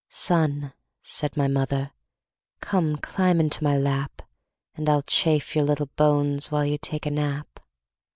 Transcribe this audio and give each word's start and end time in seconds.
"Son," 0.09 0.73
said 1.03 1.37
my 1.37 1.47
mother, 1.47 1.91
"Come, 2.59 2.95
climb 2.97 3.39
into 3.39 3.63
my 3.63 3.77
lap, 3.77 4.23
And 4.73 4.89
I'll 4.89 5.03
chafe 5.03 5.55
your 5.55 5.65
little 5.65 5.91
bones 5.95 6.49
While 6.49 6.65
you 6.65 6.79
take 6.79 7.05
a 7.05 7.11
nap." 7.11 7.59